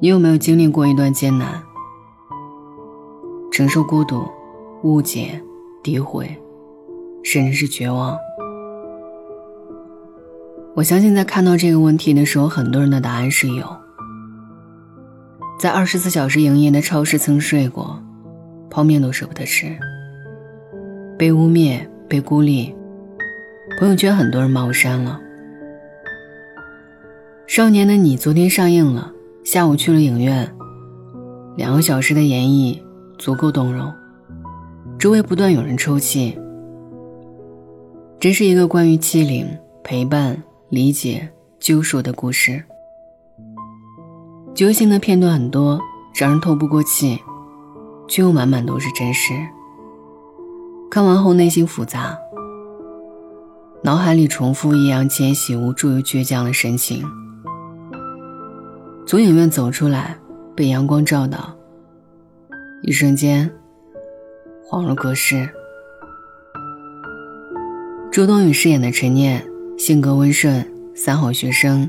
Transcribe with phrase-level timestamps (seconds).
[0.00, 1.62] 你有没有经历过一段艰难，
[3.52, 4.26] 承受孤独、
[4.82, 5.40] 误解、
[5.84, 6.28] 诋毁，
[7.22, 8.18] 甚至是绝望？
[10.74, 13.64] 我相信，在看到这个问题的时候，很多人的答案是有。
[15.56, 18.02] 在二十四小时营业的超市曾睡过，
[18.68, 19.68] 泡面都舍不得吃。
[21.16, 22.74] 被污蔑，被孤立，
[23.78, 25.20] 朋友圈很多人把我删了。
[27.46, 29.12] 少年的你昨天上映了。
[29.44, 30.50] 下午去了影院，
[31.54, 32.80] 两个小时的演绎
[33.18, 33.92] 足够动容，
[34.98, 36.38] 周围不断有人抽泣。
[38.18, 39.46] 这是一个关于欺凌、
[39.82, 41.28] 陪伴、理解、
[41.60, 42.64] 救赎的故事。
[44.54, 45.78] 揪心的片段很多，
[46.14, 47.20] 让人透不过气，
[48.08, 49.34] 却又满满都是真实。
[50.90, 52.16] 看完后内心复杂，
[53.82, 57.04] 脑海里重复易烊千玺无助又倔强的神情。
[59.06, 60.16] 从影院走出来，
[60.56, 61.54] 被阳光照到，
[62.82, 63.50] 一瞬间
[64.66, 65.46] 恍如隔世。
[68.10, 69.44] 周冬雨饰演的陈念，
[69.76, 71.88] 性格温顺，三好学生，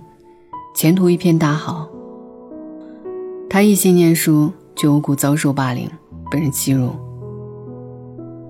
[0.76, 1.90] 前途一片大好。
[3.50, 5.90] 他一心念书，却无故遭受霸凌，
[6.30, 6.92] 被人欺辱。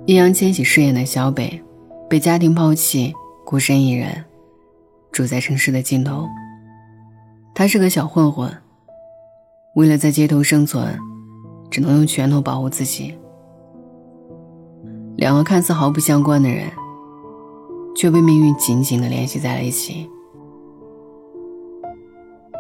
[0.08, 1.62] 易烊千玺饰演的小北，
[2.10, 3.14] 被家庭抛弃，
[3.46, 4.24] 孤身一人，
[5.12, 6.28] 住在城市的尽头。
[7.58, 8.54] 他是个小混混，
[9.76, 11.00] 为了在街头生存，
[11.72, 13.18] 只能用拳头保护自己。
[15.16, 16.70] 两个看似毫不相关的人，
[17.96, 20.06] 却被命运紧紧的联系在了一起。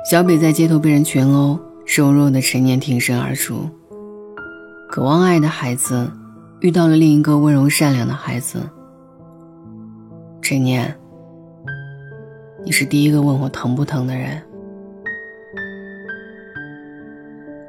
[0.09, 3.69] 小北在街头被人群殴，瘦弱的陈念挺身而出。
[4.89, 6.09] 渴望爱的孩子，
[6.61, 8.61] 遇到了另一个温柔善良的孩子。
[10.41, 10.97] 陈念，
[12.63, 14.41] 你是第一个问我疼不疼的人。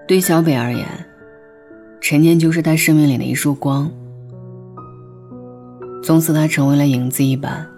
[0.06, 0.86] 对小北而言，
[2.00, 3.90] 陈念就是他生命里的一束光。
[6.04, 7.68] 从此，他成为了影子一般，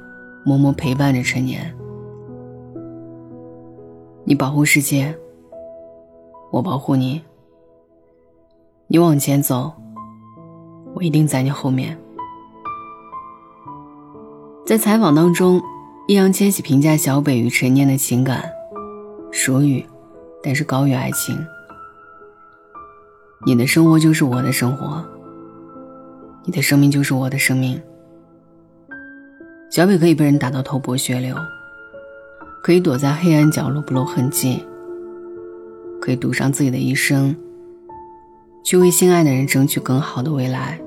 [0.44, 1.74] 默默陪伴着陈年。
[4.24, 5.16] 你保护世界，
[6.52, 7.22] 我保护你。
[8.88, 9.72] 你往前走，
[10.94, 11.98] 我一定在你后面。
[14.66, 15.62] 在采访当中，
[16.06, 18.44] 易烊千玺评价小北与陈念的情感，
[19.30, 19.82] 属于，
[20.42, 21.34] 但是高于爱情。
[23.46, 25.02] 你的生活就是我的生活，
[26.44, 27.80] 你的生命就是我的生命。
[29.70, 31.36] 小北可以被人打到头破血流，
[32.64, 34.64] 可以躲在黑暗角落不露痕迹，
[36.00, 37.34] 可以赌上自己的一生，
[38.64, 40.80] 去为心爱的人争取更好的未来。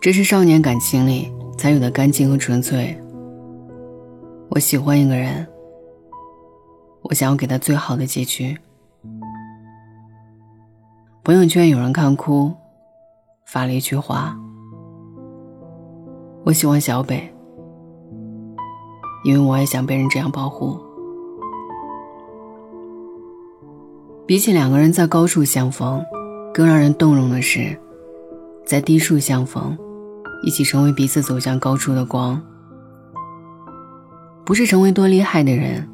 [0.00, 2.96] 这是少年感情里才有的干净和纯粹。
[4.50, 5.44] 我喜欢一个人，
[7.02, 8.56] 我想要给他最好的结局。
[11.28, 12.50] 朋友圈有人看哭，
[13.44, 14.34] 发了一句话
[16.42, 17.30] ：“我喜欢小北，
[19.24, 20.80] 因为我也想被人这样保护。”
[24.26, 26.02] 比起两个人在高处相逢，
[26.54, 27.78] 更让人动容的是，
[28.64, 29.76] 在低处相逢，
[30.42, 32.42] 一起成为彼此走向高处的光。
[34.46, 35.86] 不是成为多厉害的人，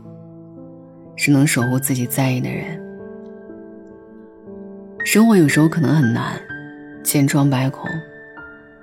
[1.17, 2.84] 是能守护自己在意的人。
[5.05, 6.41] 生活有时候可能很难，
[7.05, 7.91] 千疮百孔，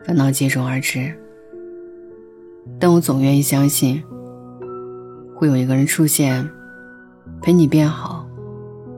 [0.05, 1.11] 烦恼接踵而至。
[2.79, 4.01] 但我总愿意相信，
[5.35, 6.47] 会有一个人出现，
[7.41, 8.23] 陪你变好，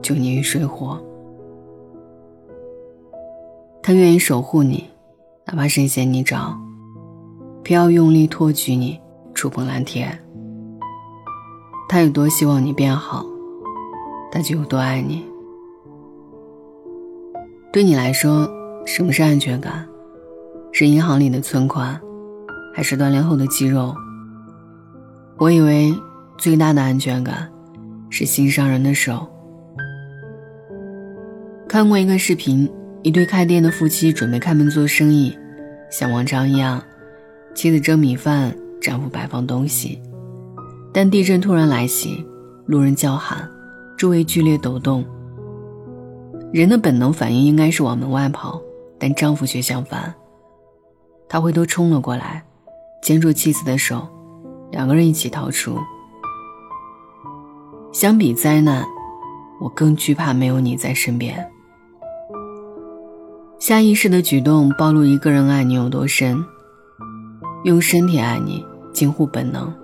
[0.02, 1.02] 救你于水火。
[3.82, 4.84] 他愿意守护你，
[5.46, 6.54] 哪怕深陷泥沼，
[7.62, 9.00] 偏要用力托举你，
[9.32, 10.16] 触碰蓝天。
[11.88, 13.24] 他有多希望你变好，
[14.30, 15.24] 他就有多爱你。
[17.74, 18.48] 对你来说，
[18.86, 19.84] 什么是安全感？
[20.70, 22.00] 是银行里的存款，
[22.72, 23.92] 还是锻炼后的肌肉？
[25.38, 25.92] 我以为
[26.38, 27.50] 最大的安全感
[28.10, 29.26] 是心上人的手。
[31.68, 32.72] 看过一个视频，
[33.02, 35.36] 一对开店的夫妻准备开门做生意，
[35.90, 36.80] 像往常一样，
[37.56, 40.00] 妻子蒸米饭，丈夫摆放东西。
[40.92, 42.24] 但地震突然来袭，
[42.66, 43.50] 路人叫喊，
[43.98, 45.04] 周围剧烈抖动。
[46.54, 48.62] 人的本能反应应该是往门外跑，
[48.96, 50.14] 但丈夫却相反。
[51.28, 52.44] 他回头冲了过来，
[53.02, 54.06] 牵住妻子的手，
[54.70, 55.76] 两个人一起逃出。
[57.92, 58.84] 相比灾难，
[59.60, 61.44] 我更惧怕没有你在身边。
[63.58, 66.40] 下意识的举动暴露一个人爱你有多深。
[67.64, 69.74] 用身体爱你，近乎本能。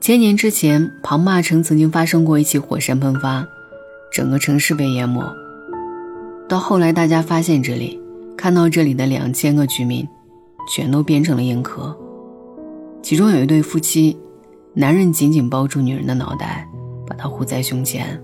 [0.00, 3.46] 千年之前，庞马城曾经发生过一起火山喷发，
[4.14, 5.24] 整个城市被淹没。
[6.48, 8.00] 到后来，大家发现这里，
[8.36, 10.06] 看到这里的两千个居民，
[10.70, 11.92] 全都变成了硬壳。
[13.02, 14.16] 其中有一对夫妻，
[14.72, 16.64] 男人紧紧抱住女人的脑袋，
[17.08, 18.22] 把她护在胸前。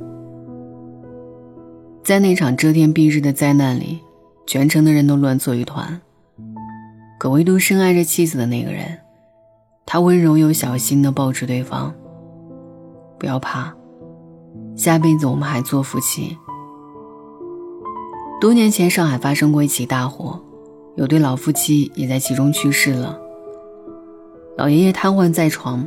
[2.04, 3.98] 在那场遮天蔽日的灾难里，
[4.46, 6.00] 全城的人都乱作一团。
[7.18, 8.96] 可唯独深爱着妻子的那个人，
[9.84, 11.92] 他温柔又小心地抱住对方。
[13.18, 13.74] 不要怕，
[14.80, 16.38] 下辈子我们还做夫妻。
[18.40, 20.42] 多年前，上海发生过一起大火，
[20.96, 23.20] 有对老夫妻也在其中去世了。
[24.56, 25.86] 老爷爷瘫痪在床，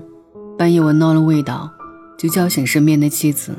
[0.60, 1.72] 半夜闻到了味道，
[2.20, 3.56] 就叫醒身边的妻子。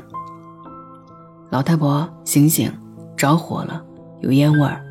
[1.49, 2.71] 老太婆，醒醒，
[3.17, 3.83] 着火了，
[4.21, 4.81] 有烟味儿。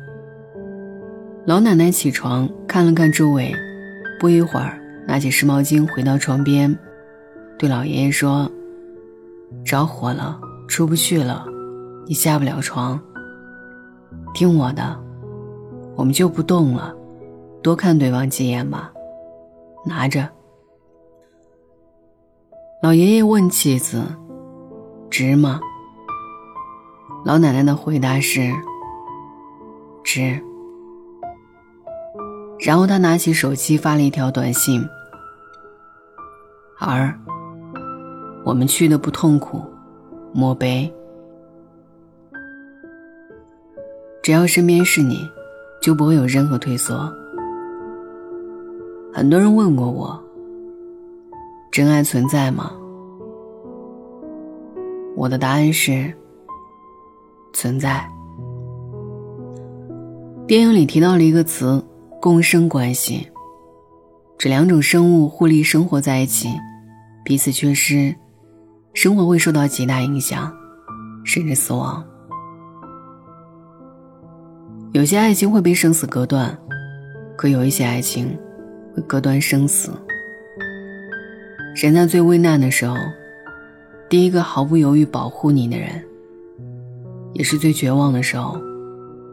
[1.47, 3.51] 老奶奶起床看了看周围，
[4.19, 6.77] 不一会儿，拿起湿毛巾回到床边，
[7.57, 8.47] 对老爷爷说
[9.63, 11.45] ：“着火了，出不去了，
[12.07, 12.99] 你下不了床。
[14.33, 14.99] 听我的，
[15.95, 16.93] 我们就不动了，
[17.63, 18.91] 多看对方几眼吧。
[19.85, 20.27] 拿着。”
[22.81, 24.03] 老爷爷问妻子
[25.09, 25.59] ：“值吗？”
[27.25, 28.53] 老奶奶的回答是
[30.03, 30.39] ：“值。”
[32.59, 34.85] 然后他拿起手机发了一条短信
[36.79, 37.19] ：“儿，
[38.45, 39.59] 我们去的不痛苦，
[40.31, 40.89] 莫悲。
[44.21, 45.19] 只要身边是你，
[45.81, 47.11] 就不会有任何退缩。”
[49.11, 50.23] 很多人问过我
[51.71, 52.71] ：“真爱存在吗？”
[55.17, 56.13] 我的答案是。
[57.51, 58.05] 存在。
[60.45, 61.81] 电影里提到了一个词
[62.21, 63.25] “共生关系”，
[64.37, 66.49] 这两种生物互利生活在一起，
[67.23, 68.13] 彼此缺失，
[68.95, 70.51] 生活会受到极大影响，
[71.25, 72.01] 甚至死亡。
[74.93, 76.57] 有些爱情会被生死隔断，
[77.35, 78.35] 可有一些爱情
[78.95, 79.91] 会隔断生死。
[81.75, 82.95] 人在最危难的时候，
[84.09, 85.89] 第一个毫不犹豫保护你的人。
[87.33, 88.57] 也是最绝望的时候，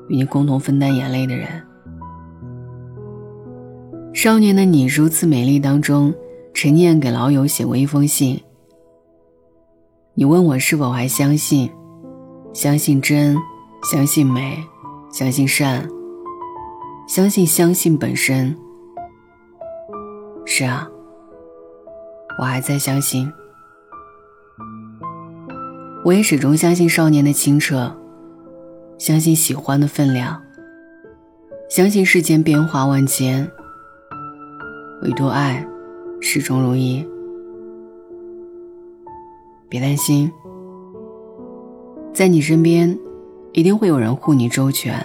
[0.09, 1.47] 与你共同分担眼泪的人。
[4.13, 6.13] 少年的你如此美丽当中，
[6.53, 8.43] 陈念给老友写过一封信。
[10.15, 11.71] 你问我是否还相信，
[12.53, 13.35] 相信真，
[13.91, 14.63] 相信美，
[15.11, 15.89] 相信善，
[17.09, 18.55] 相信相信本身。
[20.45, 20.87] 是啊，
[22.39, 23.33] 我还在相信。
[26.05, 27.97] 我也始终相信少年的清澈，
[28.99, 30.39] 相信喜欢的分量，
[31.71, 33.51] 相信世间变化万千，
[35.01, 35.67] 唯独爱
[36.21, 37.03] 始终如一。
[39.73, 40.31] 别担心，
[42.13, 42.95] 在你身边，
[43.55, 45.03] 一定会有人护你周全，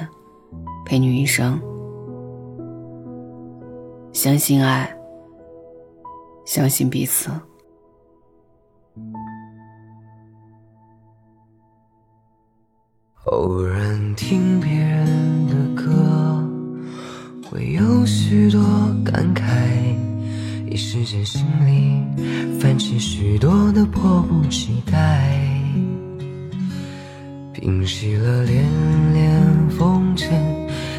[0.85, 1.57] 陪你一生。
[4.11, 4.93] 相信爱，
[6.43, 7.31] 相信彼此。
[13.27, 16.45] 偶然听别人的歌，
[17.49, 18.59] 会有许多，
[20.77, 22.03] 时间心里
[22.59, 25.27] 泛起许多的迫不及待。
[27.51, 28.63] 平息了连
[29.13, 30.29] 连风尘，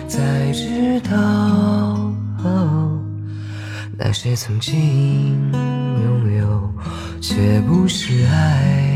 [0.08, 2.12] 才知道
[3.96, 4.74] 那些曾经
[5.52, 6.72] 拥有，
[7.20, 8.94] 却不是爱。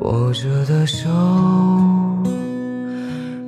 [0.00, 1.08] 握着的手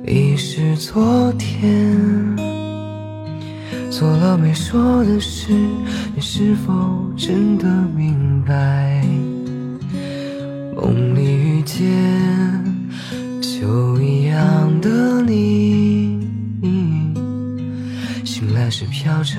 [0.07, 2.35] 已是昨天，
[3.89, 5.51] 做了没说的事，
[6.13, 9.03] 你是否真的明白？
[10.75, 11.83] 梦里遇见
[13.41, 16.19] 就一样的你，
[18.23, 19.37] 醒来时飘着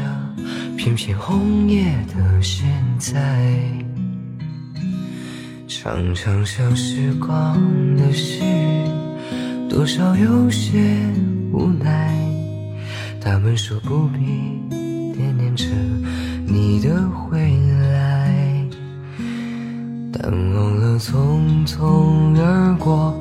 [0.76, 2.67] 片片红叶的现
[2.99, 3.14] 在。
[5.69, 7.57] 常常想时光
[7.97, 8.43] 的事，
[9.71, 10.83] 多少有些
[11.52, 12.18] 无奈。
[13.21, 14.19] 他们说不必
[15.15, 15.67] 惦念着
[16.47, 17.39] 你的回
[17.93, 18.67] 来，
[20.13, 23.15] 但忘了匆匆而过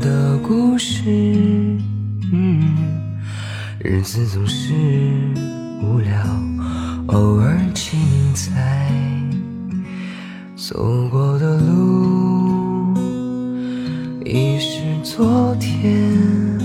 [0.00, 1.04] 的故事。
[3.78, 4.72] 日子总是
[5.82, 6.12] 无聊，
[7.06, 7.98] 偶尔精
[8.34, 8.92] 彩。
[10.56, 12.94] 走过的路
[14.24, 16.58] 已是昨天，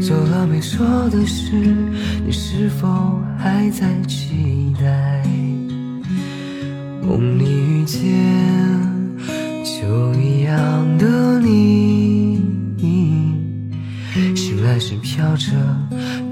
[0.00, 1.52] 做了没说的事，
[2.24, 5.22] 你是否还在期待？
[7.02, 8.00] 梦里遇见
[9.64, 12.40] 秋一样的你，
[14.36, 15.50] 醒来时飘着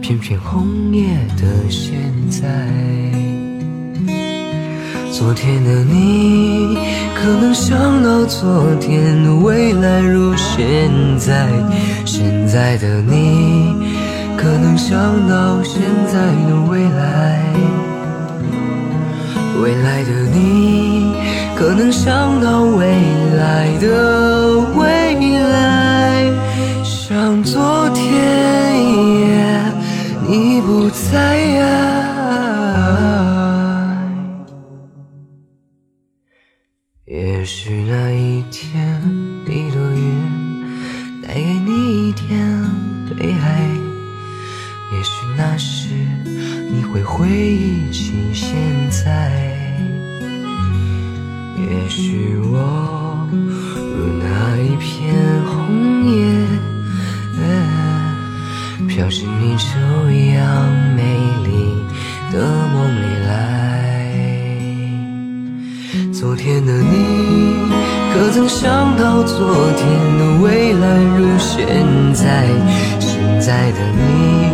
[0.01, 1.97] 片片红叶的现
[2.31, 3.00] 在。
[5.21, 6.79] 昨天的你，
[7.15, 11.47] 可能想到昨天的未来如现在；
[12.07, 13.75] 现在的你，
[14.35, 14.97] 可能想
[15.29, 16.15] 到现在
[16.49, 17.39] 的未来。
[19.63, 21.13] 未来的你，
[21.55, 22.87] 可能想到未
[23.37, 26.33] 来的未来，
[26.83, 27.61] 想做
[51.83, 53.27] 也许我
[53.75, 55.15] 如那一片
[55.47, 55.51] 红
[56.07, 56.13] 叶，
[58.87, 59.65] 飘进你就
[60.11, 60.41] 一样
[60.95, 61.03] 美
[61.45, 61.49] 丽
[62.33, 62.35] 的
[62.73, 63.31] 梦里来。
[66.13, 67.57] 昨天的你，
[68.13, 70.87] 可曾想到昨天的未来
[71.19, 71.67] 如现
[72.15, 72.47] 在？
[73.01, 74.51] 现在的你，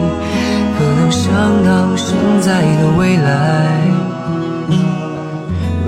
[0.78, 1.24] 可能想
[1.64, 3.95] 到现在的未来？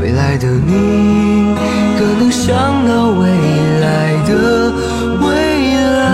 [0.08, 1.54] 未来的你，
[1.98, 2.56] 可能想
[2.88, 3.28] 到未
[3.78, 4.72] 来的
[5.20, 5.28] 未
[5.98, 6.08] 来，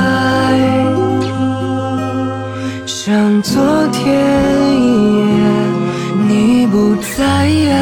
[2.86, 4.02] 像昨天
[4.82, 4.82] 一
[5.38, 5.46] 样，
[6.28, 7.22] 你不在
[7.70, 7.78] 啊。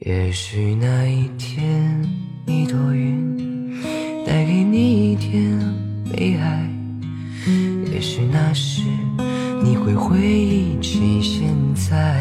[0.00, 2.02] 也许那一天，
[2.46, 3.78] 一朵云
[4.26, 5.30] 带给你一点
[6.10, 6.66] 悲哀，
[7.92, 8.80] 也许那时。
[9.70, 12.20] 你会回忆起现在，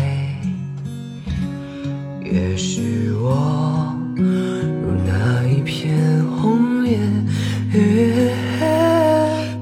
[2.23, 6.99] 也许我如那一片红叶，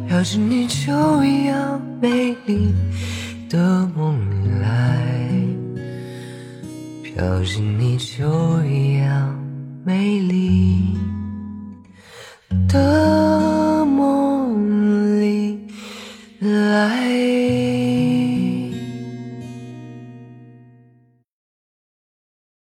[0.05, 2.73] 飘进你就一样美丽
[3.49, 5.31] 的梦里来，
[7.03, 9.33] 飘进你就一样
[9.85, 10.93] 美丽
[12.67, 13.26] 的。